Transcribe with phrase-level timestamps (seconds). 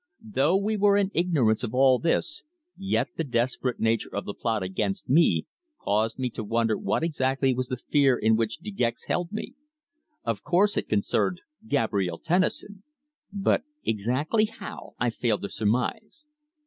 [0.33, 2.41] Though we were in ignorance of all this,
[2.75, 5.45] yet the desperate nature of the plot against me
[5.79, 9.53] caused me to wonder what exactly was the fear in which De Gex held me.
[10.23, 12.81] Of course it concerned Gabrielle Tennison.
[13.31, 16.25] But exactly how, I failed to surmise.